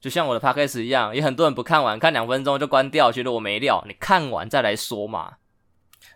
[0.00, 3.84] 就像我的 podcast 一样，也很多人不看完，看两分钟就关掉，觉得我没料。
[3.88, 5.34] 你看完再来说嘛。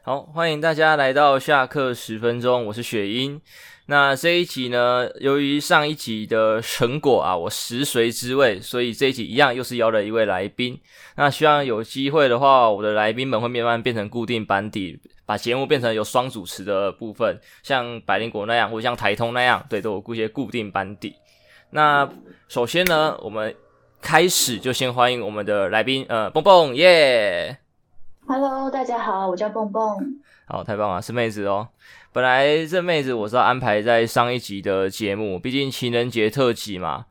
[0.04, 3.40] 好，欢迎大家来到下课十分钟，我是雪英。
[3.86, 10.80] 那这一集呢，由于上一集的成果啊，我食髓知味，所以这一集一样又是邀了一位来宾。
[11.16, 21.16] 那希望有机会的话，我的来宾们会慢慢变成固定班底，把节目变成有双主持的部分，像百灵果那样，或者像台通那样，对，都有一些固定班底。
[21.70, 22.08] 那
[22.48, 23.54] 首先呢，我们
[24.02, 27.56] 开始就先欢迎我们的来宾，呃，蹦蹦耶。
[28.26, 29.80] Hello，大家好，我叫蹦蹦。
[30.44, 31.68] 好，太棒了，是妹子哦。
[32.12, 37.06] 本来这妹子我是要安排在上一集的节目，毕竟情人节特辑嘛。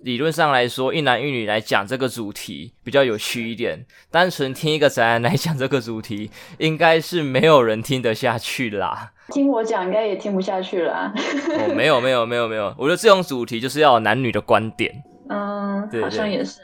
[0.00, 3.84] 理论上来说，一男一女来讲这个主题比较有趣一点。
[4.10, 9.12] 单纯听一个宅男来讲这个主题，应该是没有人听得下去啦。
[9.28, 11.12] 听我讲，应该也听不下去啦。
[11.14, 15.04] 哦，没有没有没有没有，我觉得这种主题就是要有男女的观点。
[15.28, 16.60] 嗯，对对对，好像也是。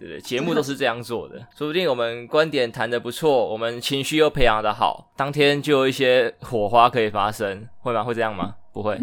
[0.00, 8.02] 对对，节目都是这样做的，说不定我们观点谈的不错，我们情绪又培养的好，当天就有一些火花可以发生，会吗？
[8.02, 8.54] 会这样吗？
[8.72, 8.94] 不会。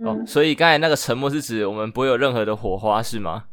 [0.00, 3.44] 嗯、哦，所以刚才那个沉默是指我们不会有任何的火花，是吗？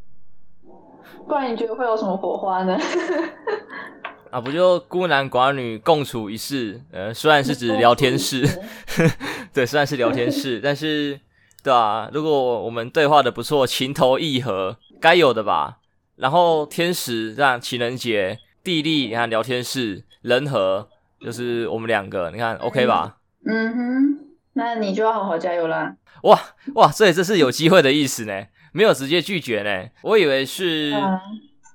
[1.27, 2.75] 不然你觉得会有什么火花呢？
[4.31, 6.81] 啊，不就孤男寡女共处一室？
[6.91, 8.43] 呃，虽然是指聊天室，
[9.53, 11.19] 对，虽然是聊天室，但是，
[11.63, 12.31] 对啊，如果
[12.63, 15.77] 我们对话的不错，情投意合，该有的吧。
[16.15, 20.87] 然后天时这样，情人节，地利你看聊天室，人和
[21.19, 23.17] 就是我们两个，你看 OK 吧？
[23.45, 24.19] 嗯哼，
[24.53, 25.95] 那你就要好好加油啦！
[26.23, 26.39] 哇
[26.75, 29.89] 哇，所以这是有机会的意思呢，没有直接拒绝呢。
[30.03, 31.19] 我以为是、嗯、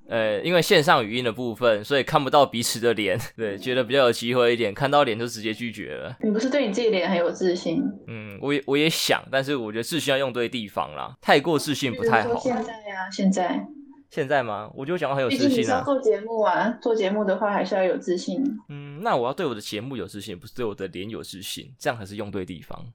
[0.08, 6.16] 呃，因为线上语音的部分，所以看不到彼此的脸， 对，觉得比较有机会一点，看到脸就直接拒绝了。
[6.22, 7.82] 你不是对你自己脸很有自信？
[8.06, 12.36] 嗯，我也我也想，但是我觉得自信要用对地方啦，太过自信不太好。
[12.38, 13.66] 现在呀、啊，现在。
[14.08, 14.70] 现在吗？
[14.74, 15.74] 我就讲话很有自信啊。
[15.74, 18.40] 你要做节目啊，做节目的话还是要有自信。
[18.68, 22.86] 嗯，那我要对我的节目有自信，不是对我的脸有自信，这样还是用对地方。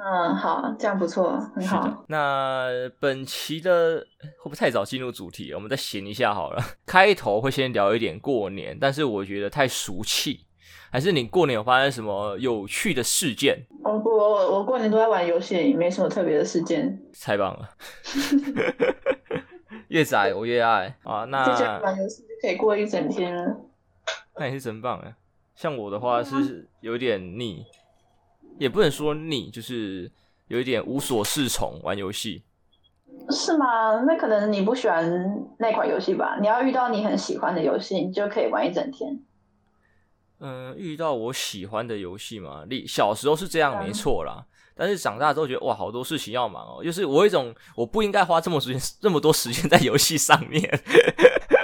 [0.00, 2.04] 嗯，好，这样不错，很好。
[2.08, 2.68] 那
[3.00, 3.98] 本期的
[4.38, 5.52] 会不会太早进入主题？
[5.52, 6.62] 我们再闲一下好了。
[6.86, 10.46] 开头会先聊一点过年，但是我觉得太俗气。
[10.90, 13.66] 还是你过年有发生什么有趣的事件？
[13.84, 16.98] 哦不，我我过年都在玩游戏，没什么特别的事件。
[17.20, 17.68] 太棒了。
[19.88, 21.24] 越宅我越爱啊！
[21.24, 21.44] 那
[21.80, 23.56] 玩游戏就可以过一整天了。
[24.38, 25.14] 那也是真棒哎！
[25.56, 27.64] 像我的话是有点腻，
[28.58, 30.10] 也不能说腻，就是
[30.48, 32.42] 有一点无所适从玩游戏。
[33.30, 34.00] 是吗？
[34.06, 35.04] 那可能你不喜欢
[35.58, 36.38] 那款游戏吧？
[36.40, 39.18] 你要遇到你很喜欢的游戏，你就可以玩一整天。
[40.40, 44.46] 嗯，遇到我喜欢的游戏嘛，你小时候是这样，没错啦。
[44.74, 50.62] 但是长大之后觉得哇，好多事情要忙哦，就是我有一种我不应该花这么时间这么多时间在游戏上面。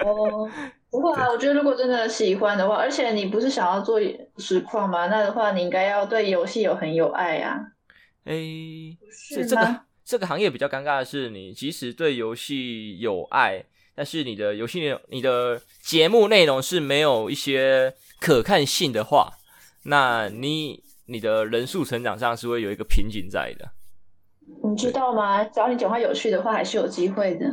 [0.05, 0.49] 哦，
[0.91, 3.99] 不会啊，我觉得如果真的喜欢的话，而且你不是想要做
[4.39, 5.07] 实况吗？
[5.07, 7.61] 那的话，你应该要对游戏有很有爱啊。
[8.25, 19.33] 诶、欸，是这个这个行业比较尴尬的是，你即使对游戏有爱，但是你的游戏内你的节目内容是没有一些可看性的话，
[19.85, 20.83] 那你。
[21.07, 23.71] 你的人数成长上是会有一个瓶颈在的，
[24.67, 25.45] 你知道吗？
[25.45, 27.45] 只要你讲话有趣的话，还是有机会的。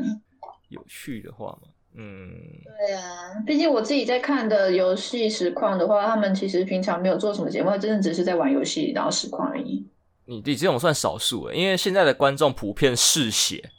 [0.70, 1.68] 有趣的话吗？
[1.96, 2.32] 嗯，
[2.64, 3.04] 对啊，
[3.46, 9.86] 毕竟我自己在看的游戏实况的话，他们其实平常没有做什么节目，真的只是在玩游戏然后实况而已。
[10.26, 13.72] 你你这种算少数诶，因为现在的观众普遍嗜血，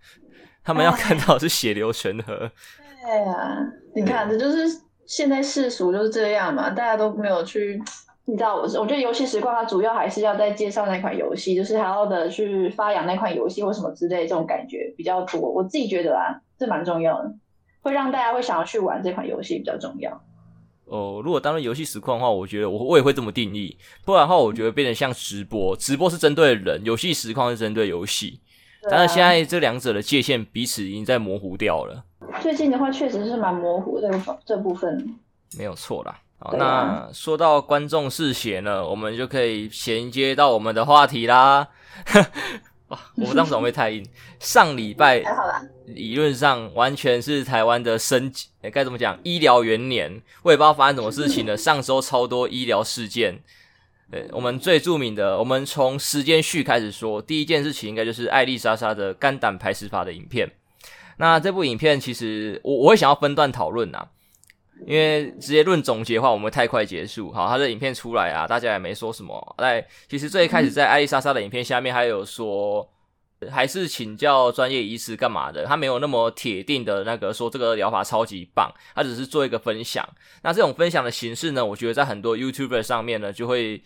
[0.64, 2.50] 他们要看到的是血流成河。
[3.04, 3.58] 对啊，
[3.94, 7.80] 你看，这就是现在世俗就是这样嘛，大家都没有去。
[8.24, 15.40] 你知道我是，我觉得游戏实况它主要还是要在介绍那款游戏，就是还要的去发扬那款游戏或什么之类，这种感觉比较多。
[15.40, 17.34] 我自己觉得啊，这蛮重要的，
[17.80, 20.20] 会让大家会想要去玩这款游戏比较重要。
[20.84, 23.76] 哦，如果当成游戏实况的话，我觉得我我也会这么定义。
[24.06, 28.40] 不然的话，我觉得变得像直播，直播是针对人，游戏实况是针对游戏。
[28.82, 32.04] 啊、但是现在这两者的界限彼此已经在模糊掉了。
[32.40, 35.14] 最近的话，确实是蛮模糊的这个这部分。
[35.58, 36.18] 没有错啦。
[36.38, 41.68] 好，那说到观众嗜血呢，我们就可以衔接到我们的话题啦。
[42.88, 44.04] 哇，我们当时会不会太硬？
[44.40, 45.22] 上礼拜
[45.86, 49.18] 理论上完全是台湾的升级，欸、该怎么讲？
[49.22, 51.56] 医疗元年，我也不知道发生什么事情了。
[51.56, 53.40] 上周超多医疗事件。
[54.10, 60.50] 对，我们最著名的，我们从时间序开始说，第一件事情应该就是艾丽莎莎的肝胆排石法的影片。
[61.18, 64.08] 那这部影片其实我我会想要分段讨论啊。
[64.86, 67.32] 因为直接论总结的话，我们太快结束。
[67.32, 69.56] 好，他的影片出来啊，大家也没说什么。
[69.58, 72.88] 在其实最一开始在艾丽莎莎的影片下面还有说，
[73.50, 80.08] 还是请教专业医师干嘛的，他没有那么铁定的那个说这个疗法超级棒，他只是做一个分享。
[80.42, 83.82] 那这种分享的形式呢，我觉得在很多 YouTuber 上面呢就会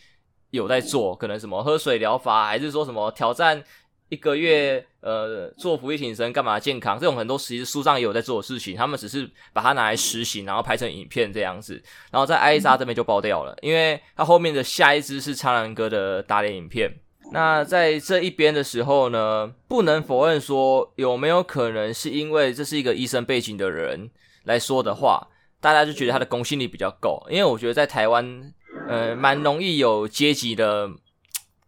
[0.51, 3.65] 有在做，可能什么喝水疗法，还是说什么挑战。
[4.13, 7.01] 一个月，呃，做伏地挺身干嘛健康？
[7.01, 16.93] 这种很多其实书上也有在做的事情，他们只是把它拿来实行，然后拍成影片这样子，然后在艾莎这边就爆掉了，因为他后面的下一支是苍兰哥的打脸影片。
[17.33, 24.11] 那在这一边的时候呢，不能否认说有没有可能是因为这是一个医生背景的人
[24.45, 25.27] 来说的话，
[25.59, 28.53] 大家就觉得他的公信力比较够，因为我觉得在台湾，
[28.91, 30.91] 呃，蛮容易有阶级的，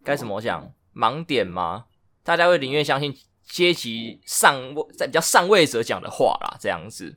[0.05, 1.87] 该怎么讲，盲点吗？
[2.25, 3.15] 大家会宁愿相信
[3.47, 7.15] 阶级上位在比较上位者讲的话啦，这样子。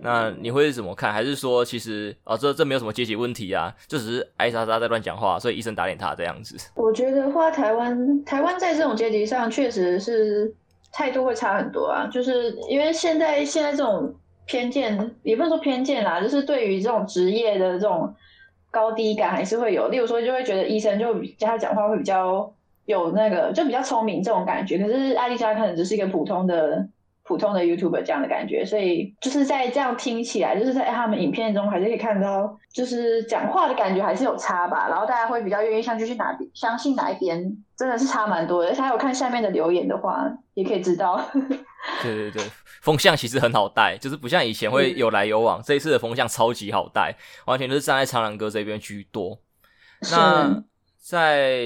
[0.00, 1.12] 那你会是怎么看？
[1.12, 6.56] 还是说其实哦，这这没有什么阶级问题啊，就只是艾莎莎在乱讲话，所以医生打脸他这样子？
[6.74, 10.52] 我觉得话，台湾台湾在这种阶级上确实是
[10.90, 14.12] 态度会差很多啊，就是因为现在现在这种
[14.46, 18.12] 偏见，也不能说偏见啦，就是对于这种职业的这种
[18.70, 19.88] 高低感还是会有。
[19.88, 22.52] 例如说，就会觉得医生就比他讲话会比较。
[22.86, 26.86] 有那个就比较聪明这种感觉，可是艾丽莎可能只是一个普通的
[27.22, 34.88] 普通的 YouTuber 这样的感觉，所以就是在这样听起来，就是在他们影片中还是可以看到，就是讲话的感觉还是有差吧。
[34.90, 38.68] 然后大家会比较愿意相信去哪边，相信哪一边，真的是差蛮多的。
[38.68, 41.18] 而且还有看下面的留言的话，也可以知道。
[42.02, 42.42] 对对对，
[42.82, 47.14] 风向其实很好带，就是不像以前会 有来有往，这一次的风向超级好带，
[47.46, 49.38] 完全都是站在苍蓝鸽这边居多。
[50.12, 50.62] 那。
[51.06, 51.60] 在，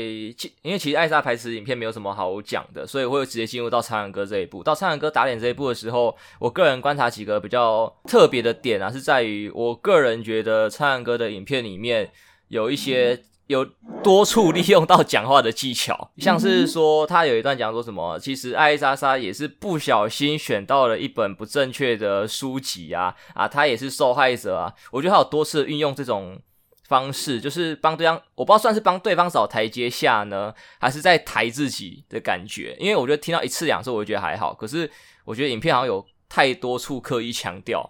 [0.63, 4.65] 因为其实艾莎排词影片没有什么好讲的，所以我会直接进入到苍蓝鸽这一步。
[4.65, 12.11] 到苍蓝鸽打脸这一步的时候，我个人观察几个比较特别的点啊，是在于我个人觉得苍蓝鸽的影片里面
[12.49, 13.65] 有一些有
[14.03, 24.75] 多处利用到讲话的技巧，像是说他有一段讲说什么，其实艾莎莎也是不小心选到了一本不正确的书籍啊，啊，他也是受害者啊。
[24.91, 26.41] 我觉得他有多次运用这种。
[26.89, 32.75] 方式就是帮对方，我不知道算是帮对方找台阶下呢，还是在抬自己的感觉。
[32.81, 34.55] 因为我觉得听到一次两次，我就觉得还好。
[34.55, 34.91] 可是
[35.27, 37.89] 我觉得影片好像有太多处刻意强调，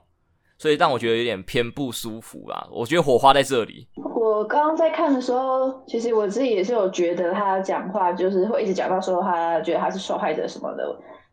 [0.58, 2.66] 所以让我觉得有点偏不舒服啦。
[2.72, 3.86] 我觉得火花在这里。
[3.94, 10.84] 我刚刚在看的时候，其实我自己也是有觉得他讲话就是会一直讲到说他觉得他是受害者什么的，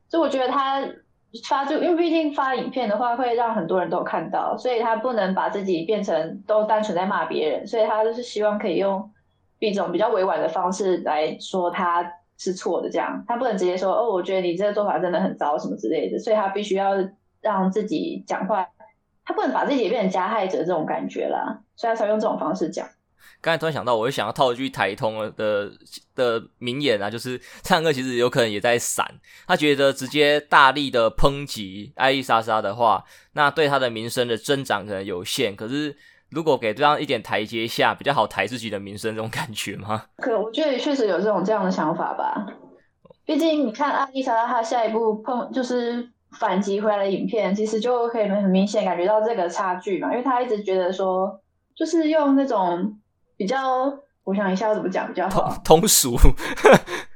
[0.07, 0.87] 所以我觉得他。
[1.43, 9.11] 发就因为毕竟发影片的话会让很多人都看到，所以他不能把自己变成都单纯在骂别人，所以他就是希望可以用
[9.59, 16.93] 一种比较委婉的方式来说他是错的，这样他不能直接说哦，我觉得你这个做法真的很糟什么之类的，所以他必须要
[17.41, 18.67] 让自己讲话，
[19.25, 22.87] 他不能把自己变成加害者这种感觉啦，所以他才用这种方式讲。
[23.41, 25.71] 刚才突然想到，我就想要套一句台通的
[26.15, 29.05] 的名言啊，就是唱歌其实有可能也在闪，
[29.47, 33.03] 他觉得直接大力的抨击艾丽莎莎的话，
[33.33, 35.55] 那对他的名声的增长可能有限。
[35.55, 35.95] 可是
[36.31, 40.05] 如果给对方一点台阶下，比较好抬自己的名声，这种感觉吗？
[40.17, 42.47] 可我觉得确实有这种这样的想法吧。
[43.25, 46.09] 毕竟你看艾丽莎莎她下一步碰就是
[46.39, 51.39] 反击回来的影片，其实就可以很明显感觉到这个差距嘛，因为他一直觉得说，
[51.75, 52.97] 就是用那种。
[53.37, 53.93] 比较，
[54.23, 55.55] 我想一下要怎么讲比较好。
[55.63, 56.15] 通俗，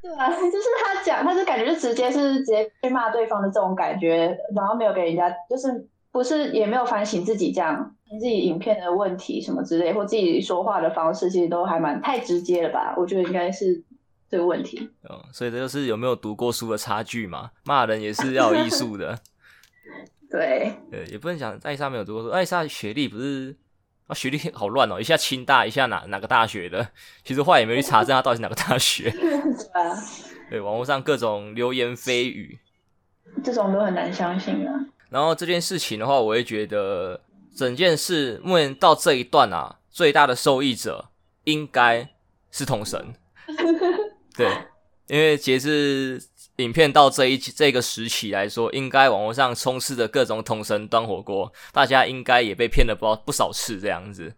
[0.02, 12.94] 对啊， 就是他讲，他就感觉就直接是直接去骂对方的这种感觉，然后没有给人家，就是不是也没有反省自己这样，自己影片的问题什么之类，或自己说话的方式，其实都还蛮太直接了吧？
[12.98, 13.84] 我觉得应该是
[14.30, 14.90] 这个问题。
[15.10, 17.52] 嗯，所以这就是有没有读过书的差距嘛？
[17.66, 19.18] 骂人也是要有艺术的。
[20.30, 23.56] 对，对，也不能讲艾莎没有读过书，艾莎学历不是。
[24.10, 26.90] 啊，学历好乱哦，一下清大，一下哪哪个大学的？
[27.24, 29.14] 其实后来也没去查证他到底是哪个大学。
[30.50, 32.58] 对，网络上各种流言蜚语，
[33.44, 34.74] 这种都很难相信啊。
[35.12, 37.22] 然后这件事情的话，我会觉得
[37.56, 41.10] 整件事目前到这一段啊，最大的受益者
[41.44, 42.10] 应该
[42.50, 43.14] 是统神。
[44.36, 44.52] 对，
[45.08, 46.22] 因为截至。
[46.60, 54.34] 影片到这一这个时期来说，应该网络上充斥着各种统神端火锅，大家应该也被骗了不不少次这样子。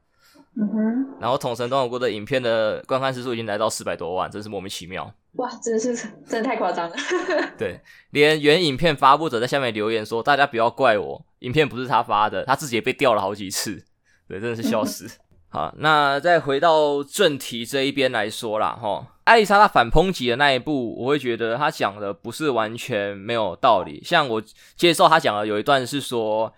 [0.56, 1.18] 嗯哼。
[1.20, 5.12] 然后统神端火锅的影片的观看次数已经来到四百多万，真是莫名其妙。
[5.34, 5.96] 哇，真的是
[6.28, 6.96] 真的太夸张了。
[7.58, 7.80] 对，
[8.12, 13.84] 连原影片发布者在下面留言说：“大家不要怪我，影片不是他发的，他自己也被调了好几次。”
[14.28, 15.10] 对，真的是笑死。
[15.54, 19.04] 好，那再回到正题这一边来说啦，齁。
[19.26, 24.02] 艾丽莎她反抨击的那一部，我会觉得她讲的不是完全没有道理。
[24.02, 24.42] 像我
[24.78, 26.54] 接受她讲的有一段是说，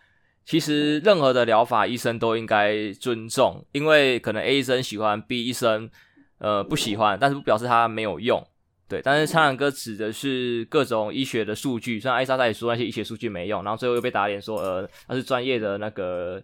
[0.46, 5.90] 其实任何的疗法医生都应该尊重，因为可能 A 医生喜欢，B 医生
[6.38, 8.46] 呃不喜欢，但是不表示他没有用。
[8.88, 16.40] 对，但是苍蓝鸽指的是各种医学的数据，虽然艾莎莎也说那些医学数据没用，然后最后又被打脸说，呃，他是专业的那个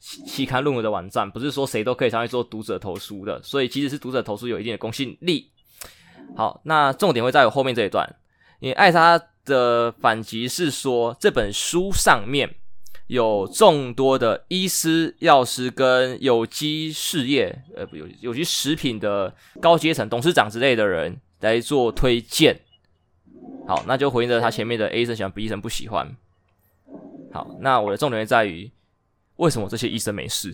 [0.00, 5.50] 期刊论文的网站，不是说谁都可以上去做读者投书的，所以即使是读者投书有一定的公信力。
[6.36, 8.08] 好，那重点会在我后面这一段，
[8.60, 12.54] 因为艾莎的反击是说这本书上面
[13.08, 22.58] 有众多的医师、药师跟有机事业，呃，不有有机食品的高阶层、董事长之类的人来做推荐。
[23.66, 26.16] 好，那就回应着他前面的 A 医生喜欢，B 医生不喜欢。
[27.32, 28.70] 好，那我的重点在于
[29.36, 30.52] 为什么这些医生没事？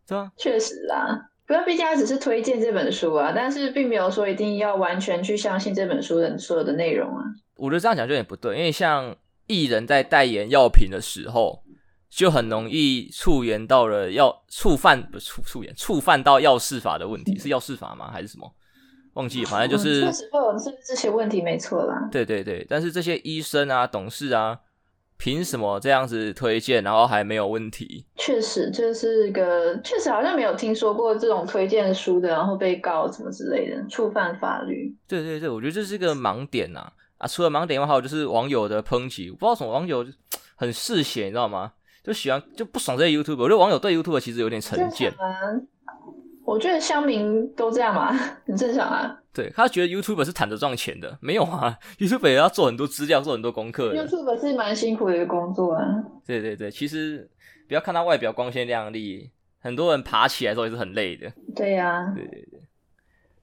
[0.08, 1.28] 对啊，确实啦。
[1.48, 7.26] 不要毕竟他只是推荐这本书啊，但是并没有说一定要完全去相信这本书的所有的内容啊。
[7.58, 9.14] 我觉得这样讲就有点不对，因为像
[9.48, 11.62] 艺人在代言药品的时候，
[12.10, 18.10] 就很容易触言到了药触犯不触触言触犯到药事法的问题，是药事法吗？
[18.12, 18.50] 还是什么？
[19.16, 22.08] 忘记，反正就是确实会有这这些问题，没错啦。
[22.10, 24.60] 对对对，但是这些医生啊、董事啊。
[25.22, 28.04] 凭什么这样子推荐，然后还没有问题？
[28.16, 34.92] 确实，这是一个确实好像没有听说过这种推荐书的，然后被告什么之类的，触犯法律。
[35.08, 37.28] 对对对，我觉得这是一个盲点呐啊，啊！
[37.28, 40.04] 除了盲点的话，还有就是网友的抨击，我不知道什么网友
[40.56, 41.74] 很嗜血，你知道吗？
[42.04, 45.14] 就喜欢就不爽这些 YouTuber，我觉得网友对 YouTuber 其实有点成见。
[46.52, 48.12] 我觉得乡民都这样嘛，
[48.46, 49.18] 很正常啊。
[49.34, 53.96] 对，他觉得 YouTuber 是躺着赚钱的，没有啊，YouTuber 也要做很多资料，做很多功课。
[53.96, 55.86] YouTuber 是蛮辛苦的一个工作啊。
[56.26, 57.30] 对对对，其实
[57.70, 59.32] 不要看他外表光鲜亮丽，
[59.62, 61.32] 很多人爬起来的时候也是很累的。
[61.56, 62.14] 对呀、啊。
[62.14, 62.60] 对对对。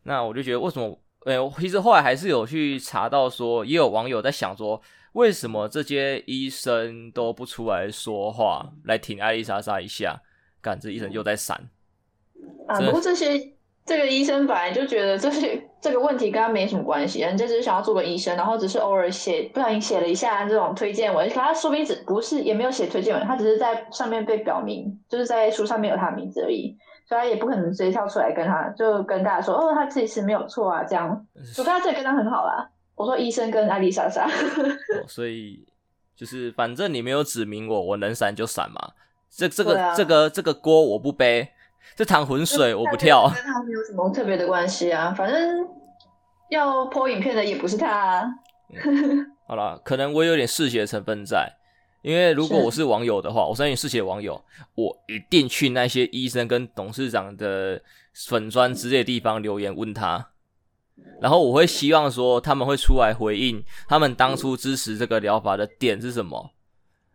[0.02, 1.00] 那我就觉得为什么？
[1.24, 4.80] 哎，我其实后来还是有去查到说，也有网友在想说，
[5.14, 10.20] 为什么这些医生都不出来说话，来挺艾丽莎莎一下？
[10.60, 11.70] 感，这医生又在闪。
[12.66, 13.52] 啊，不过这些
[13.84, 26.76] 这个医生本来就觉得这些这个问题跟他没什么关系，人家只是想要做个医生，然后只是偶尔写不小心写了一下这种推荐文，可他说不定只不是也没有写推荐文，他只是在上面被表明，就是在书上面有他的名字而已，
[27.08, 32.68] 所以他也不可能直接跳出来跟他就跟大家说哦，他自己是没有错啊这样，除非他自己跟他很好啦。
[32.94, 35.64] 我说医生跟艾丽莎莎，哦，所以
[36.14, 38.90] 就是反正你没有指明我，我能闪就闪嘛，
[39.30, 41.48] 这这个、啊、这个这个锅我不背。
[41.96, 45.12] 这趟浑水我不跳，跟他没有什么特别的关系啊。
[45.16, 45.66] 反正
[46.50, 48.24] 要 po 影片的也不是他啊。
[48.70, 51.50] 嗯、 好了，可能我有点嗜血成分在，
[52.02, 54.44] 因为如果我是网友的话，我相信嗜血网友，
[54.74, 57.82] 我一定去那些医生跟董事长的
[58.12, 60.28] 粉砖之类的地方留言问他，
[61.20, 66.50] 然后我会希望说他们会出来回应，他们当初支持这个疗法的点是什么，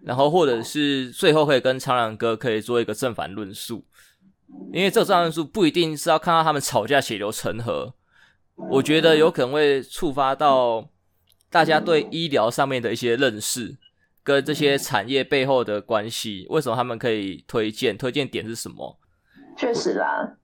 [0.02, 3.86] 然后或者是最后可以跟苍蓝鸽可以做一个正反论述。
[4.72, 7.94] 因为这个战术不一定是要看到他们吵架血流成河，
[8.72, 10.90] 我觉得有可能会触发到
[11.50, 13.78] 大家对医疗上面的一些认识，
[14.24, 17.96] 跟这些产业背后的关系，为什么他们可以推荐？
[17.98, 18.98] 推荐点是什么？
[19.56, 20.36] 确实啦，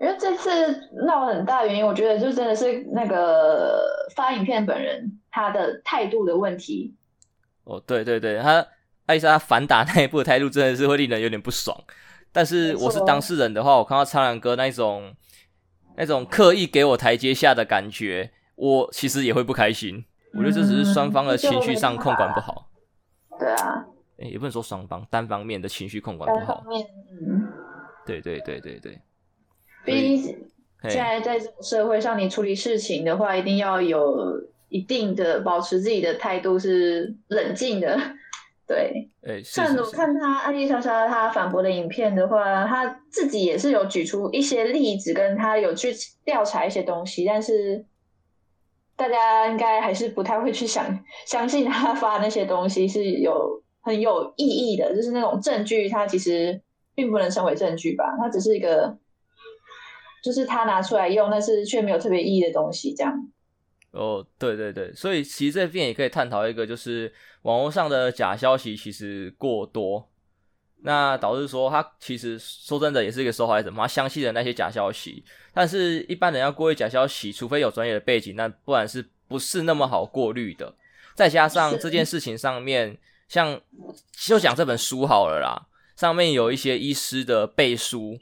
[0.00, 0.50] 因为这次
[1.04, 6.94] 闹很大原因，我觉得就真的是那个发影片本人他的态度的问题。
[7.64, 8.64] 哦，对对对，他
[9.06, 11.76] 艾莎反打那一步的态度真的是会令人有点不爽。
[12.32, 15.14] 但是我是当事人的话，我看到苍兰哥那种
[15.96, 20.04] 那种刻意给我台阶下的感觉，我其实也会不开心。
[20.34, 22.68] 我觉得这只是双方的情绪上控管不好。
[23.38, 23.86] 对啊，
[24.18, 26.64] 也不能说双方，单方面的情绪控管不好。
[26.68, 27.48] 嗯，
[28.04, 29.00] 对对对对对。
[29.84, 30.36] 毕竟
[30.82, 37.98] 现在在这种社会上，你处理事情的话，一定要有一定的保持自己的态度是冷静的。
[38.68, 45.90] 对，欸、像我看他艾莉莎莎他反驳的影片的话，他自己也是有举出一些例子，跟他有去
[46.22, 47.86] 调查一些东西，但是
[48.94, 56.60] 大家应该还是不太会去想相信他发那些东西是有很有意义的，就是那种证据，它其实
[56.94, 58.98] 并不能称为证据吧，它只是一个，
[60.22, 63.32] 就是他拿出来用，但是却没有特别意义的东西，这样。
[63.90, 70.08] 哦，对对对，所以其实这边也可以探讨一个，就是网络上的假消息其实过多，
[70.82, 80.74] 那导致说他其实说真的也是一个受害者嘛，他相信的那些假消息，但是一般人要过滤假消息，除非有专业的背景，那不然是不是那么好过滤的？
[81.14, 83.60] 再加上这件事情上面，像
[84.12, 85.66] 就讲这本书好了啦，
[85.96, 88.18] 上面有一些医师的背书，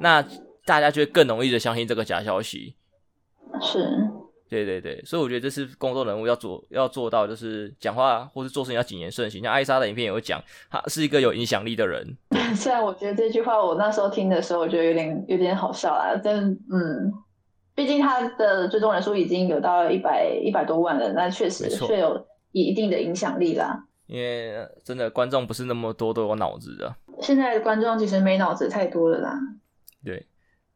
[0.00, 0.20] 那
[0.64, 2.74] 大家就会更容易的相信这个假消息，
[3.62, 4.10] 是。
[4.48, 9.42] 对对对，所以我觉得这是公众人物要做要做到，就是讲话或是做事情要谨言慎行。
[9.42, 12.16] 像艾莎的影片也有讲，他是一个有影响力的人。
[12.54, 17.12] 虽然我觉得这句话我那时候听的时候，我觉得有点有点好笑啊，但嗯，
[17.74, 23.84] 毕竟他的追踪人数已经有到一百一百多万了，那确实确有一定的影响力啦。
[24.06, 29.36] 因为真的观众不是那么多都有脑子的，现在的观众其实没脑子太多了啦。
[30.04, 30.24] 对，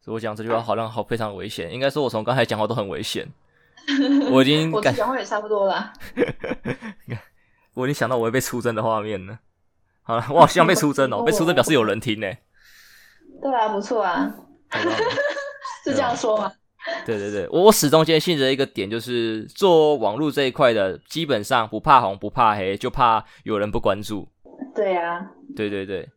[0.01, 3.25] 所以我讲这句话好像好非常危险，应该说我从刚才讲话都很危险。
[4.31, 5.93] 我已经我讲话也差不多了。
[7.75, 9.39] 我已经想到我会被出征的画面了。
[10.03, 12.27] 好了，我好像被出征哦， 被出征表示有人听呢。
[13.41, 14.35] 对啊，不错啊。
[15.85, 16.53] 是这样说吗？
[17.05, 24.29] 对对对，我我始终坚信着一个点，就是做网络这一块的，基本上不怕红不怕黑，就怕有人不关注。
[24.75, 26.09] 对呀、啊，对对对，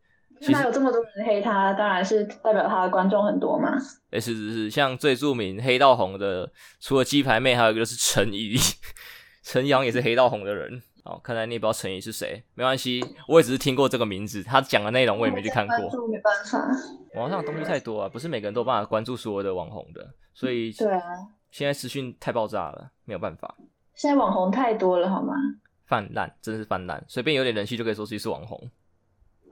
[0.51, 3.77] 那有这么多人黑他，当然是代表他的观众很多嘛。
[4.12, 8.55] 哎，是是是，像最著名黑到红的，除了鸡排妹，还有一个就是陈怡，
[9.43, 10.81] 陈阳也是黑到红的人。
[11.03, 15.77] 哦，看来你也不知道陈怡是谁，没关系，我也只是听过这个名字，他讲的内容我也没去看过。
[16.07, 16.65] 没办法，
[17.15, 21.01] 网上的东西太多啊，不是每个人都有办法关注所有的网红的，所以对啊，
[21.51, 23.53] 现在资讯太爆炸了，没有办法。
[23.95, 25.33] 现在网红太多了，好吗？
[25.85, 28.57] 泛滥，真的是泛滥，随便有点人气就可以说自己是网红。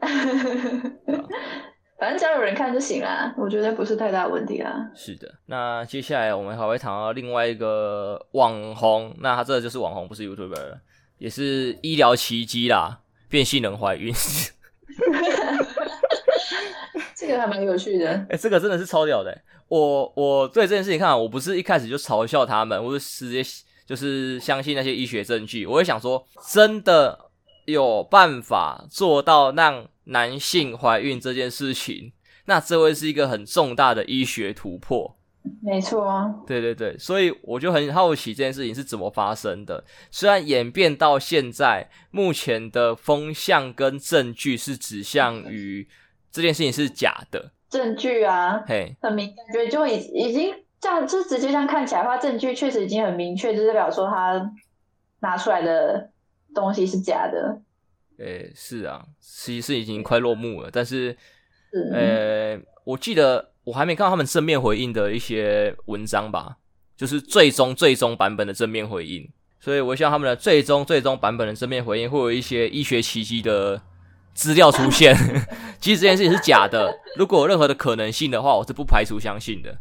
[1.99, 4.89] 反正只要有人看就行啦，我觉得不是太大问题啦。
[4.95, 10.79] 是的，那接下来我们还会谈到另外一个网红，那他这个就是网红，不是 YouTuber。
[11.19, 14.11] 也是医疗奇迹啦，变性人怀孕，
[17.15, 18.09] 这个还蛮有趣的。
[18.09, 19.41] 哎、欸，这个真的是超屌的、欸。
[19.67, 23.43] 我我对这件事情看，我不是一开始就嘲笑他们，我是直接
[23.85, 25.67] 就是相信那些医学证据。
[25.67, 27.15] 我会想说，真的
[27.65, 32.11] 有办法做到让男性怀孕这件事情，
[32.45, 35.17] 那这会是一个很重大的医学突破。
[35.59, 39.83] 没错啊，对对对，所以我就很好奇这件事情是怎么发生的。
[40.11, 45.87] 虽然演变到现在，目前的风向跟证据是指向于
[46.31, 54.51] 这件事情是假的证据啊，嘿，很明，感觉就已已经这样，就直接这样看起来的话，证据确实已经很明确，就是代表说他
[55.21, 56.10] 拿出来的
[56.53, 57.61] 东西是假的。
[58.19, 61.15] 诶，是啊，其实是已经快落幕了，但是，
[61.93, 63.49] 呃，我记得。
[63.63, 66.57] 我还没看到他们正面回应的一些文章吧，
[66.97, 73.79] 就是最终最终版本的正面回应，所以我希望他们的最终最终版本的正面回应会有一些医学奇迹的
[74.33, 75.15] 资料出现。
[75.79, 79.77] 其实这件事情是假的，如果有任何的可能性的话，我是不排除相信的。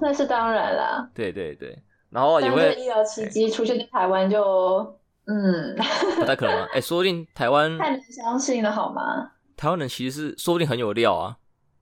[0.00, 1.10] 那是当然啦。
[1.14, 1.78] 对对对，
[2.08, 4.98] 然后也会医疗奇迹出现在台湾就
[5.30, 5.76] 嗯，
[6.16, 6.56] 不太可能。
[6.64, 9.30] 哎、欸，说不定台湾太难相信了好吗？
[9.56, 11.36] 台湾人其实是说不定很有料啊。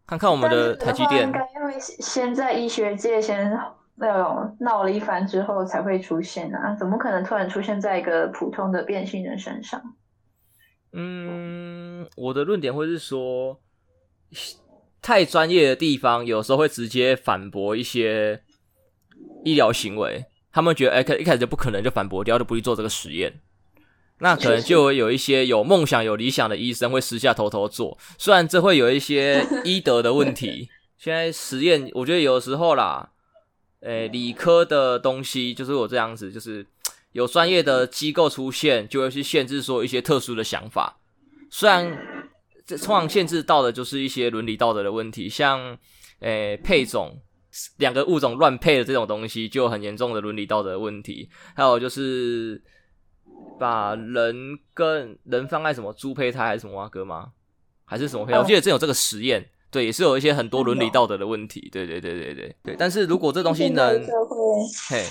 [0.06, 3.50] 看看我们的台积电，应该因为先在医学界先
[3.96, 9.80] 那种闹了一番之后才会出现啊，怎么可能突然出现在一个普通的变性人身上？
[10.92, 13.60] 嗯，我的论点会是说，
[15.02, 18.42] 太专业的地方有时候会直接反驳一些
[19.44, 23.40] 医疗行为，他们觉得哎，一开始就不可能就反驳掉，就不去做这个实验。
[24.20, 30.68] 那可能就会有一些有梦想、有理想的医生会私下偷偷做，虽然这会有一些 医德的问题。
[30.96, 33.10] 现在实验，我觉得有时候啦，
[33.82, 36.66] 诶，理科的东西就是我这样子，就是
[37.12, 40.98] 有专业的机构出现，就会去限制说一些特殊的想法。
[41.48, 41.96] 虽然
[42.66, 45.78] 这通常限制到的就是一些伦理道德的问题，像
[46.18, 47.20] 诶配种
[47.78, 51.28] 两个物种乱配的这种东西，就有很严重的伦理道德的问题。
[51.54, 52.62] 还有就是。
[53.56, 57.30] 把人跟人放在什么猪胚胎还是什么啊哥吗？
[57.84, 58.38] 还是什么胚胎？
[58.38, 62.76] 我记得真有这个实验，对，也是有一些很多伦理道德的问题，对对对对对对。
[62.76, 64.00] 但是如果这东西能，
[64.88, 65.04] 嘿，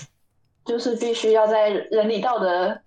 [0.66, 2.78] 就是必须要在伦理道德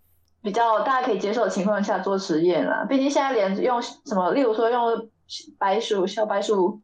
[0.43, 2.87] 比较大家可以接受的情况下做实验啦。
[2.89, 5.09] 毕竟现在连用什么，例如说用
[5.59, 6.81] 白鼠、小白鼠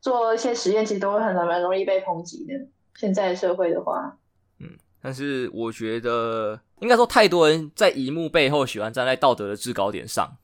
[0.00, 2.54] 做一些实验，其实都会很蛮容易被抨击的。
[2.96, 4.16] 现在社会的话，
[4.58, 4.70] 嗯，
[5.02, 6.60] 但是我觉得。
[6.80, 10.36] 应该说，太多人在荧幕背后喜欢站在道德的制高点上，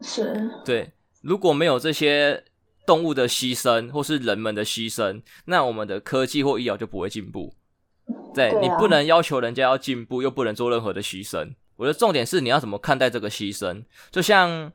[0.00, 0.90] 是对。
[1.20, 2.44] 如果没有这些
[2.86, 7.52] 动物的牺牲，或是人们的牺牲，那我们的科技或医疗就不会进步。
[8.34, 11.54] 对，你不能要求人家要进步，又不能做任何的牺牲。
[11.76, 13.84] 我的重点是你要怎么看待这个牺牲？
[14.10, 14.72] 就像，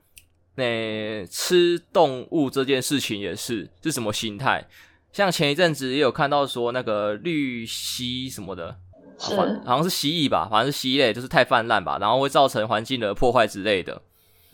[0.56, 4.68] 诶、欸，吃动物这件事情也是，是什么心态？
[5.12, 8.78] 像前一阵子也有看到说那个绿蜥什么的。
[9.24, 14.02] 好像是蜥蜴吧，反正是蜥蜴类，就是太泛滥吧，然后会造成环境的破坏之类的，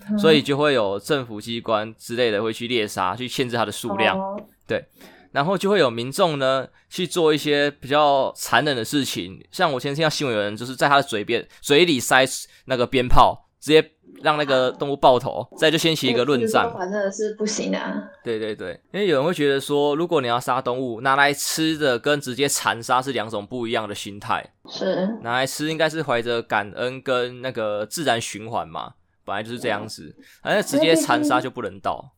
[0.10, 4.86] 嗯，所以就会有政府机关之类的会去猎杀，去限制它的数量，哦，对，
[5.32, 12.26] 然后就会有民众呢去做一些比较残忍的事情，像我前天听到新闻，有人就是在他的嘴边嘴里塞
[12.66, 13.92] 那个鞭炮，直接
[14.22, 16.72] 让那个动物爆头，再就掀起一个论战。
[16.80, 18.04] 真的是不行啊。
[18.24, 24.54] 对对对，因为有人会觉得说，如果你要杀动物，拿来吃的跟直接残杀是两种不一样的心态。
[24.70, 28.94] 是拿来吃应该是怀着感恩跟那个自然循环嘛，
[29.26, 30.16] 本来就是这样子。
[30.42, 32.14] 反正直接残杀就不人道。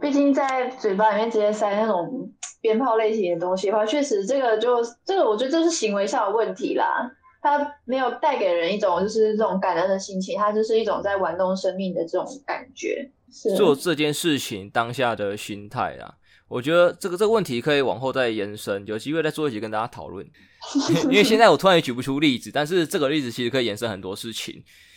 [0.00, 2.28] 毕竟在嘴巴里面直接塞那种
[2.60, 7.08] 鞭炮类型的东西的话，确实这个就这个，我觉得这是行为上的问题啦。
[7.44, 13.10] 它没有带给人一种就是这种感恩的心情，它就是一种在玩弄生命的这种感觉。
[13.30, 16.14] 是做这件事情当下的心态啊，
[16.48, 20.26] 我觉得这个这个问题可以往后再延伸，有机会再做一集跟大家讨论。
[21.04, 24.54] 因为现在我突然也举不出例子，但是这个例子其实可以延伸很多事情，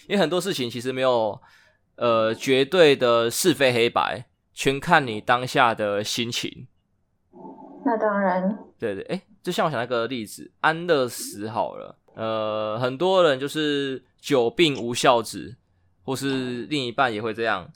[0.08, 1.38] 因为很多事情其实没有
[1.98, 4.26] 呃绝对的是非黑白。
[4.54, 6.68] 全看你当下的心情。
[7.86, 8.58] 那当然。
[8.80, 11.96] 对对，哎，就像我想那个例子，安乐死好了。
[12.18, 15.56] 呃，很多人就是久病无孝子，
[16.04, 17.70] 或是另一半也会这样。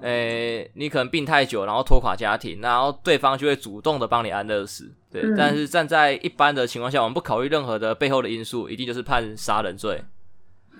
[0.00, 4.92] 哎，你可能病太久，然后拖垮家庭，然后对方就会主动的帮你安乐死。
[5.10, 10.00] 对，嗯、但是站在一般的情况下，我们不考虑任何的背后的因素，一定就是判杀人罪。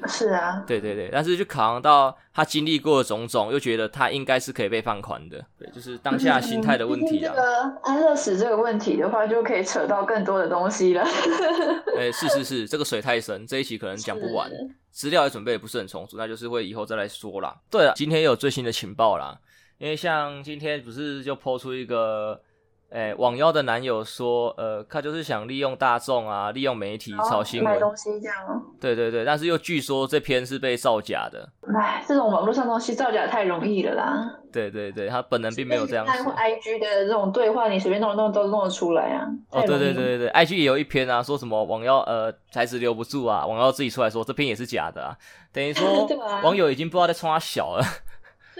[0.07, 7.35] 是啊，对对对，但是就考量到他经历过的种种，又觉得他应该是可以被放宽的，对，就是当下心态的问题啊。
[7.35, 11.03] 这个安乐死这个问题的话，就可以扯到更多的东西了。
[11.99, 14.51] 哎，是是是，这个水太深，这一期可能讲不完，
[14.91, 17.55] 资料也准备也不是很充足，那就是会以后再来说啦。
[17.71, 19.39] 对了，今天有最新的情报啦，
[19.77, 22.41] 因为像今天不是就 po 出一个。
[22.91, 28.37] 哎，网妖的男友说，呃，他就是想利用大众啊，利用媒体炒新闻，买东西这样。
[28.81, 31.49] 对对对，但是又据说这篇是被造假的。
[31.73, 34.37] 哎，这种网络上东西造假太容易了啦。
[34.53, 36.33] 对对对，他本人并没有这样说。
[36.33, 39.25] IG 的这种对话，你随便弄弄都弄得出来啊。
[39.51, 45.17] 哦，对对对对对，IG 也有一篇啊，说什么网妖呃台词留不住啊，网妖自己出来说这篇也是假的啊，
[45.53, 46.09] 等于说
[46.43, 47.85] 网友已经不知道在冲他小了。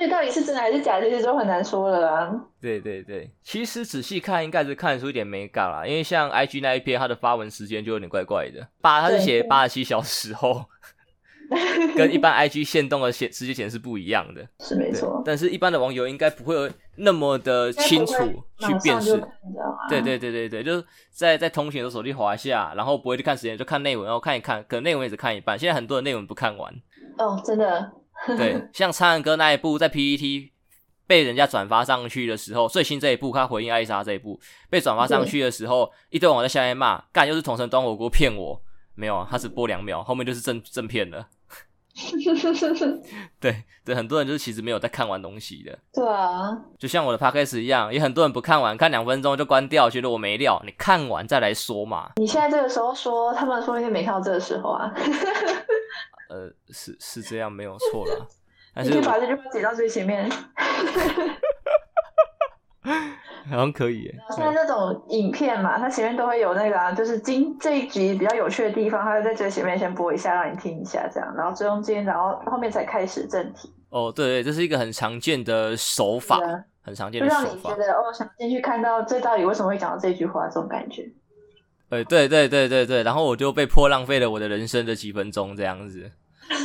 [0.01, 2.45] 所以到底是真的还是假的，其实都很难说了啦。
[2.59, 8.67] 对对对，其实仔细看应该是看得出一点美感啦，因为像 IG 那一篇，它的发文时间就有点怪怪的。
[8.81, 10.65] 八，它是写八十七小时后，
[11.95, 14.41] 跟一般 IG 限动的写时间显示不一样的。
[14.65, 18.15] 是没错，但是一般的网友应该不会有那么的清楚
[18.57, 19.23] 去辨识。
[19.91, 25.59] 对对对对对，就是在在通勤的手机滑一下，然后不会去看时间，就看内文，然后看一看，可能内文也只看一半。
[25.59, 26.73] 现在很多的内文不看完。
[27.19, 27.93] 哦，真的。
[28.37, 30.53] 对，像苍兰哥那一部在 PPT
[31.07, 38.61] 被人家转发上去的时候，最新这一部他回应艾丽莎这一部被转发上去的时候，一堆网友在下面骂，干又是同城端火锅骗我，
[38.95, 41.29] 没有啊，他只播两秒，后面就是正正片了。
[43.41, 45.77] 对对，很多人就是其实没有在看完东西的。
[45.93, 52.13] 对啊，就像我的 Podcast 一样，也很多人不看完，看两分钟就关掉，觉得我没料，你看完再来说嘛。
[52.17, 54.95] 你现在这个时候说，他们说不定没看到这个时候啊。
[56.31, 58.15] 呃，是是这样没有错啦，
[58.73, 60.31] 但是你可以把这句话写到最前面，
[63.51, 64.15] 好像可以耶。
[64.31, 73.75] 现在这种影片嘛，它前面都会有那个啊，就是今这一集比较有趣的地方，它会在最前面先播一下，让你听一下，这样，然后中间，然后后面才开始正题。
[73.89, 81.11] 哦，对对，这是一个很常见的手法，啊、很常见的手法，就让你觉得哦，想进去看到这到底为什么会讲到这句话，这种感觉。
[81.91, 86.11] 呃，对对对对对，然后我就被迫浪费了我的人生的几分钟，这样子，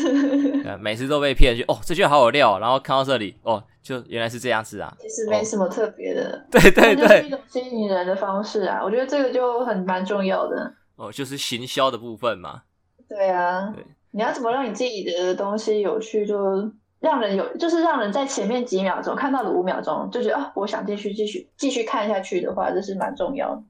[0.80, 12.62] 每次都被骗去哦，这句好有料，然后看到这里哦，就原来是这样子啊，其实没什么特别的，哦、对对对，就是一种吸引人的方式啊，我觉得这个就很蛮重要的哦，就是行销的部分嘛，
[13.10, 23.64] 对啊，对，你要怎么让你自己的东西有趣，就让人有，就是让人在前面几秒钟看到了五秒钟就觉得啊、哦，我想继续继续继续看下去的话，这是蛮重要的。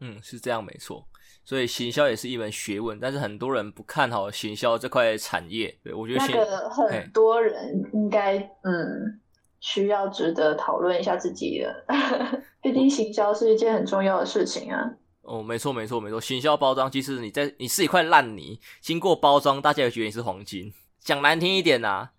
[0.00, 1.06] 嗯，是这样没错，
[1.44, 5.78] 所以行销也是一门学问，但是很多人不看好行销这块产业。
[5.84, 9.20] 对，我觉得那个很多人应该嗯
[9.60, 11.84] 需要值得讨论一下自己的，
[12.62, 14.90] 毕竟行销是一件很重要的事情啊。
[15.22, 20.72] 哦，没错没错没错，行销包装，即使你在你是一块烂泥，经过包装，大家也觉得你是黄金。
[20.98, 22.12] 讲难听一点啊，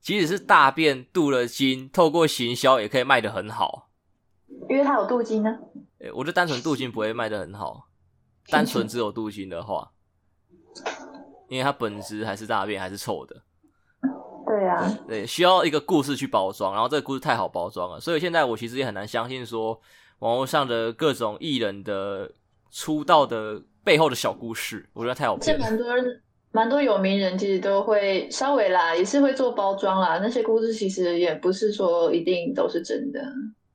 [0.00, 3.87] 即使是大便镀了金，透过行销也可以卖得很好，
[4.68, 5.58] 因为它有镀金呢。
[6.00, 7.88] 欸、我觉得单纯镀金不会卖的很好，
[8.48, 9.90] 单纯只有镀金的话，
[11.48, 13.42] 因为它本质还是大便还是臭的。
[14.46, 19.78] 对啊，对，需要一个故事去包装，然后这个故事太好包装了，所以现在我其实也很难相信说
[20.20, 22.32] 网络上的各种艺人的
[22.70, 25.62] 出道的背后的小故事，我觉得太好骗了。
[25.62, 33.20] 蛮多人，蛮多有名人其实都会稍微啦，也是会做包装啦，那些故事其实也不是说一定都是真的。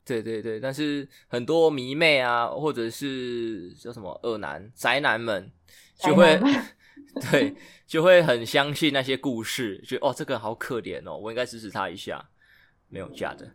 [0.06, 5.52] 对对对，但是很多迷妹啊，或者是叫什么恶男宅男们，
[5.98, 6.40] 就会
[7.32, 7.56] 对，
[7.88, 12.30] 就会很相信那些故事，觉得哦，这个人好可怜哦，我应该支持他一下。
[12.90, 13.52] 没有假的，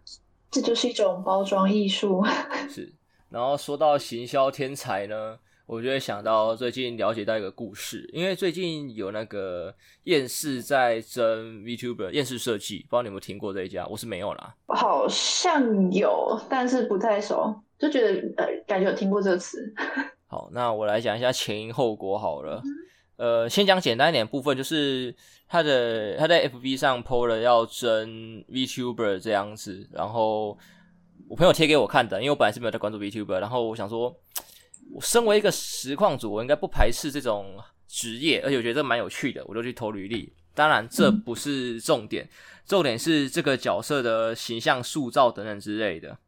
[0.50, 2.24] 这就是一种包装艺术。
[2.68, 2.92] 是，
[3.28, 9.72] 然后说到行销天才呢，我就会想到最近了解到一个故事，因为最近有那个
[10.04, 13.86] 厌世在争 VTuber，厌世设计，不知道你有没有听过这一家？
[13.86, 19.70] 我是没有啦，好像有，但是不太熟，就觉得呃，感觉有听过这个词。
[20.26, 22.62] 好，那我来讲一下前因后果好了。
[23.16, 25.14] 呃，先讲简单一点的部分，就是
[25.46, 30.56] 他的他在 FB 上 po 了要争 VTuber 这样子，然后
[31.28, 34.14] 我朋友贴给我看的，因为我本来是没有在关注 VTuber，然后我想说，
[34.92, 40.32] 我身为一个实况主，我应该不排斥这种职业，而且我觉得这蛮有趣的，我就去投履历。
[40.54, 42.30] 当然，这不是重点，嗯、
[42.66, 46.18] 重点是这个角色的形象塑造等等之类的。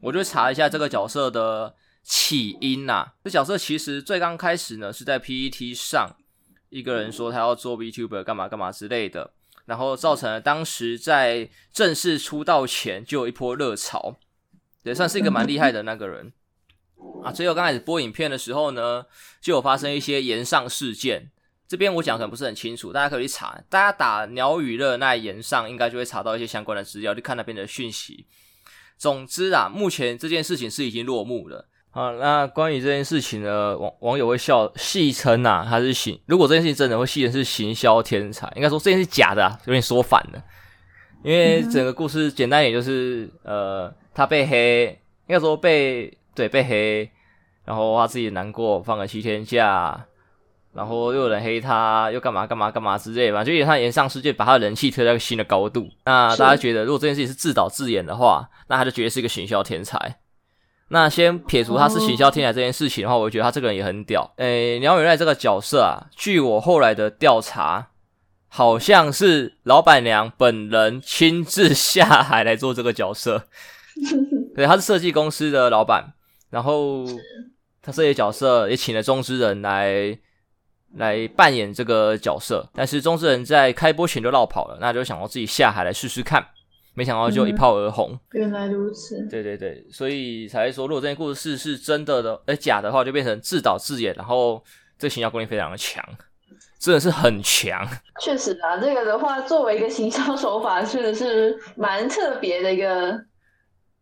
[0.00, 6.16] 我就查一下这个角色的起因呐、啊，这角色其实最刚开始呢是在 PET 上。
[6.68, 9.34] 一个人说他要做 VTuber 干嘛干嘛之类的，
[9.66, 14.16] 然后造成了当时在正式出道前就有一波热潮，
[14.82, 16.32] 也算是一个蛮厉害的那个人
[17.22, 17.32] 啊。
[17.32, 19.04] 最后刚开始播影片的时候呢，
[19.40, 21.30] 就有发生一些炎上事件，
[21.68, 28.26] 这边我讲可能不是很清楚，大家可以去查，大家打鸟语热奈炎上，应该就会查到一些相关的资料，就看那边的讯息。
[28.96, 31.68] 总之啊，目前这件事情是已经落幕了。
[31.90, 36.18] 好，那关于这件事情呢，网网友会笑戏称呐，他是行。
[36.26, 40.42] 如果这件事情真的会戏称是行销天才，应该说这件事假的啊，有点说反了。
[41.22, 44.86] 因为整个故事简单一点，就是呃，他被黑，
[45.26, 47.10] 应该说被对被黑，
[47.64, 50.06] 然后他自己难过，放了七天假，
[50.74, 55.88] 然后又有人黑他，又干嘛干嘛干嘛之类的，就因为他炎上世界把他的人气推到一个新的高度。
[56.04, 60.18] 那大家觉得，如果这件事情是自导自演的话，那他就绝对是一个行销天才。
[60.88, 64.30] 那先撇除他是行销天才这件事情的话，我觉得他这个人也很屌。
[64.36, 67.88] 诶、欸，鸟原来这个角色啊，据我后来的调查，
[68.48, 73.46] 好像是老板娘本人亲自下海来做这个角色。
[74.54, 76.12] 对，他是设计公司的老板，
[76.52, 77.02] 然后
[77.80, 80.18] 他这些角色也请了中之人来
[80.96, 86.46] 来扮演这个角色，但是中之人在开播前就落跑了，那就想要自己下海来试试看。
[86.92, 88.12] 没想到就一炮而红。
[88.12, 89.26] 嗯，原来如此。
[89.30, 94.62] 对对对，所以才会说，如果这件故事是真的的，哎，假的话，就变成自导自演，然后
[94.98, 96.04] 这个行销功力非常的强，
[96.78, 97.88] 真的是很强。
[98.20, 103.18] 确实啊，这个的话，作为一个行销手法，确实是蛮特别的一个。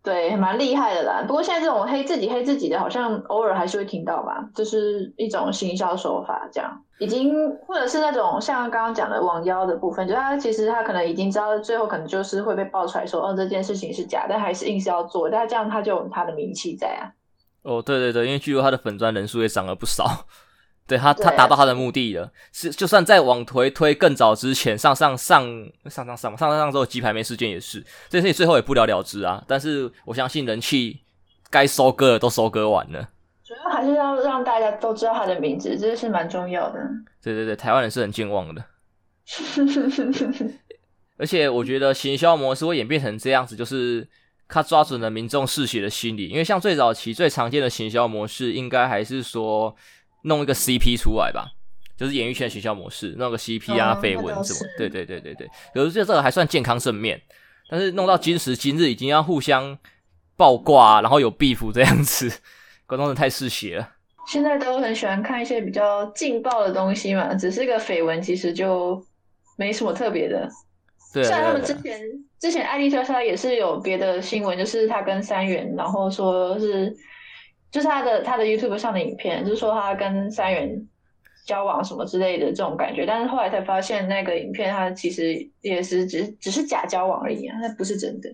[0.03, 1.23] 对，蛮厉害的啦。
[1.27, 7.35] 不过现在这种黑自己黑自己的，好像偶尔还是会听到吧，就是一种行销手法，这样已经
[7.67, 17.13] 或者是那种像刚刚讲的网妖的部分，就他其实他可能已经知道最后可能就是会被爆出来说，哦，这件事情是假，但还是硬是要做，但这样他就有他的名气在啊。
[17.63, 20.05] 哦，对对对，因为据说他的粉专人数也涨了不少。
[20.91, 22.33] 对他，他达到他的目的了。
[22.53, 25.45] 是，就算再往回推更早之前，上上上
[25.85, 29.45] 上上上上上上之后，鸡排妹事件也是，这件事情最后也不了了之啊。
[29.47, 30.99] 但是我相信人气
[31.49, 33.09] 该收割的都收割完了。
[33.45, 36.81] 主要还是要让大家都知道他的名字，这是蛮重要的。
[37.23, 38.65] 对对对，台湾人是很健忘的。
[41.19, 44.09] 而且我觉得行销模式会演变成这样子，就是
[44.49, 46.27] 他抓准了民众嗜血的心理。
[46.27, 49.77] 因为像最早期最常见的行销模式，应该还是说。
[50.23, 51.53] 弄一个 CP 出来吧，
[51.97, 55.49] 就是演艺圈的行销模式，弄个 CP 啊，绯闻什么，对对对对对。
[55.75, 57.21] 有的这这个还算健康正面，
[57.71, 59.79] 但是弄到今时今日，已经要互相
[60.37, 62.31] 爆挂，然后有 beef 这样子，
[62.87, 63.89] 观众是太嗜血了。
[64.27, 69.03] 现在都很喜欢看一些比较劲爆的东西嘛，只是个绯闻，其实就
[69.57, 70.49] 没什么特别的。
[71.13, 72.01] 对，像他们之前
[72.39, 76.95] 之前艾丽莎莎也是有别的新闻，就是她跟三元，然后说是。
[77.71, 80.89] 就是他的他的 YouTube 上的影片，就是说他跟三元
[81.47, 88.29] 交往什么之类的这种感觉，但是后来才发现那个影片他其实也是只是只是假交往而已啊，那不是真的，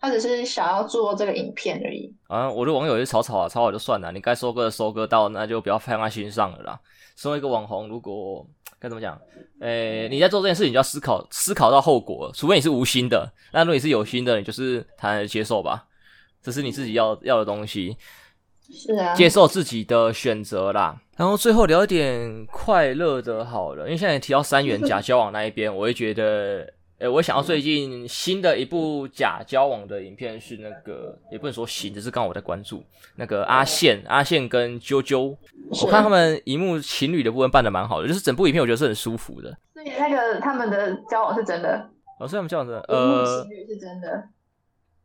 [0.00, 2.14] 他只是想要做这个影片而已。
[2.28, 6.80] 啊，我的网友也吵吵啊，吵吵就算了，你该收割的收割到，那就不要放在心上了啦。
[7.16, 8.46] 身为一个网红，如果
[8.78, 9.20] 该怎么讲，
[9.60, 15.86] 诶、你在做这件事情你就要思考思考到后果，除非你是无心的，那如果你是有心的，你就是坦然接受吧，
[16.42, 17.96] 这是你自己要要的东西。
[18.72, 20.98] 是啊，接受自己的选择啦。
[21.16, 26.66] 然后最后聊一点快乐的，好了，因为现在提到三元假交往那一边，我会觉得，
[26.98, 32.82] 诶，我想到最近新的一部假交往的影片是那个，也不能说新，只是刚好我在关注
[33.16, 35.36] 那个阿宪，阿宪跟啾啾，
[35.82, 39.54] 我看他们荧幕情侣的部分办的蛮好的，就是整部影片我觉得是很舒服的。
[39.74, 44.24] 所以那个他们的交往是真的，哦，是他们交往真的，呃，情侣是真的。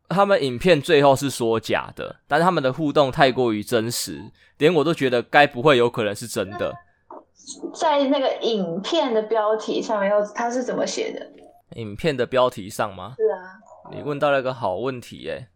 [0.10, 4.22] 他们影片最后是说假的，但是他们的互动太过于真实，
[4.58, 6.74] 连我都觉得该不会有可能是真的。
[7.74, 11.26] 在那个影片的标题上面，要他是怎么写的？
[11.80, 13.16] 影片的标题上吗？
[13.18, 13.60] 是啊，
[13.92, 15.48] 你问到了一个好问题耶、欸。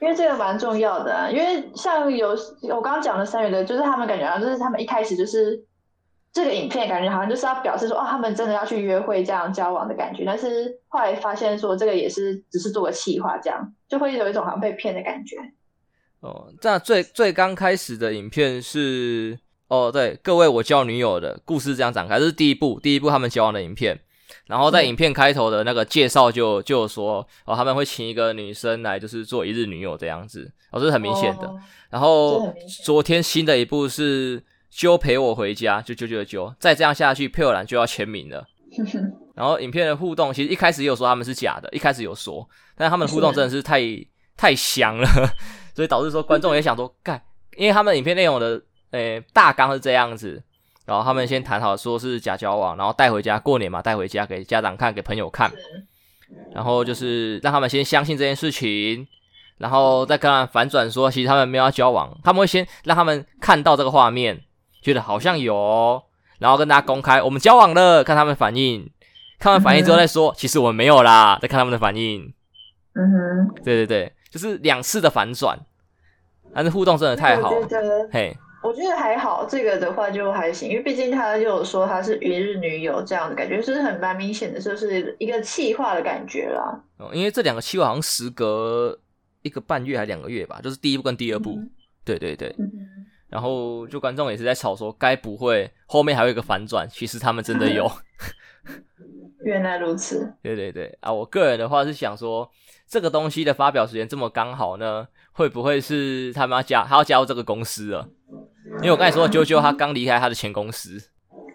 [0.00, 2.30] 因为这个蛮重要的啊，因为像有
[2.62, 5.62] 我刚刚讲的三元的，就是他们感觉啊就是他们一开始就是
[6.32, 15.36] 这个影片感觉好像就是要表示说，哦，他们真的要去约会这样交往的感觉，但是后来发现说这个也是只是做个企划，这样就会有一种好像被骗的感觉。
[16.20, 19.38] 哦，这样最最刚开始的影片是
[19.68, 23.98] 哦，对，各位我交女友的故事这样展开，这是第一部，第一部他们交往的影片。
[24.46, 31.46] 然后在影片开头的那个介绍就就有说哦，他们会请一个女生来，就是做一日女友这样子，哦，这是很明显的。
[31.46, 32.52] 哦、然后
[32.84, 38.46] 昨天新的一部是揪陪我回家，就揪揪揪，再这样下去，佩尔兰就要签名了。
[39.34, 43.80] 然后影片的互动其实一开始也有说他们是假的，一开始有说，但是他们的互动真的是太
[44.36, 45.06] 太香了，
[45.74, 47.20] 所以导致说观众也想说， 干，
[47.56, 50.42] 因为他们影片内容的诶大纲是这样子。
[50.86, 55.48] 然后他们先谈好，说是假交往，然后带回家过年嘛，带回家给家长看，给朋友看，
[56.52, 59.06] 然后就是让他们先相信这件事情，
[59.58, 64.40] 然后再跟他们反转说，其实他们没有要交往，他们会先让他们看到这个画面，
[64.80, 66.02] 觉得好像有，
[66.38, 68.90] 然后跟大家公开我们交往了，看他们反应，
[69.38, 72.32] 看完反应之后再说，其实我们没有啦，再看他们的反应。
[72.94, 75.58] 嗯哼，对对对，就是两次的反转，
[76.54, 77.52] 但是互动真的太好，
[78.12, 78.36] 嘿。
[78.62, 86.78] 我觉得还好，这个的话就还行，因为毕竟他就有说他是一日女友这样的感觉，就是很蛮明显的，就是一个气化的感觉啦。
[86.98, 88.98] 哦，因为这两个气化好像时隔
[89.40, 91.70] 一个半月还两个月吧，就是第一部跟第二部，嗯、
[92.04, 92.54] 对对对。
[92.58, 92.70] 嗯、
[93.30, 96.86] 然后就观众也是在吵说，该不会后面还有一个反转？
[96.90, 97.90] 其实他们真的有。
[99.42, 100.34] 原来如此。
[100.42, 102.50] 对对对啊，我个人的话是想说，
[102.86, 108.08] 这个东西的发表时间这么刚好呢，会不会是他们要加他要加入这个公司了？
[108.78, 111.00] 因为我刚才说的啾啾，他刚离开他的前公司。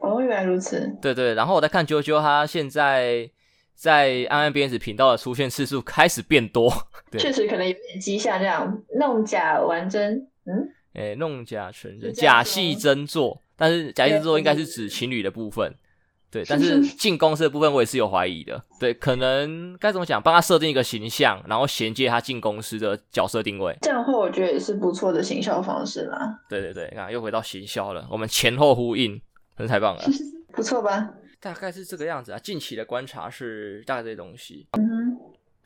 [0.01, 0.91] 哦，原来如此。
[1.01, 3.29] 对对，然后我在看啾啾，他现在
[3.75, 6.71] 在安安编子频道的出现次数开始变多。
[7.17, 10.15] 确实可能有点迹象，这样弄假玩真。
[10.45, 13.41] 嗯，诶，弄假成真，假戏真做。
[13.55, 15.73] 但是假戏真做应该是指情侣的部分。
[16.31, 18.61] 对，但是进公司的部分我也是有怀疑的。
[18.77, 20.21] 对，可能该怎么讲？
[20.21, 23.73] 帮他设定一个形象，然后衔接他进公司的角色定位。
[23.83, 26.37] 这样的话，我觉得也是不错的行销方式啦。
[26.49, 29.21] 对对对，啊，又回到行销了，我们前后呼应，
[29.57, 30.03] 真是太棒了。
[30.51, 31.09] 不错吧？
[31.39, 32.39] 大概是这个样子啊。
[32.39, 34.67] 近期的观察是大概这些东西。
[34.71, 35.17] 嗯哼。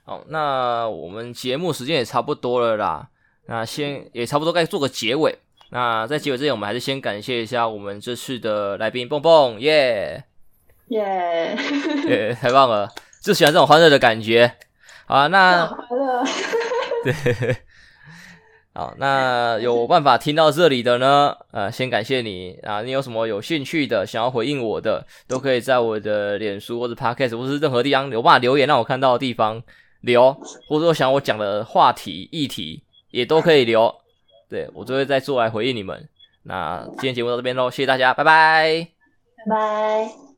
[0.04, 3.10] 好，那我们节目时间也差不多了啦。
[3.50, 5.36] 那先也差不多该做个结尾。
[5.72, 10.24] 那在结尾之前，我们还是先感谢一下我们这次的来宾蹦蹦，耶、
[10.90, 11.58] 耶！
[12.08, 12.88] 耶，太棒了，
[13.24, 14.54] 就喜欢这种欢乐的感觉。
[15.08, 16.24] 好啊，那欢乐。
[17.04, 17.56] 对，
[18.74, 21.36] 好，那有办法听到这里的呢？
[21.52, 22.82] 呃，先感谢你啊！
[22.82, 29.62] 你有什么有兴趣的，想要回应我的，都可以在我的脸书或者 Podcast 或是任何地方有办法留言让我看到的地方
[30.02, 30.34] 留，
[30.68, 33.94] 或者说想我讲的话题议题也都可以留。
[34.50, 36.08] 对，我就会再做来回应你们。
[36.44, 38.88] 那今天节目到这边喽，谢谢大家，拜拜，
[39.38, 40.29] 拜拜。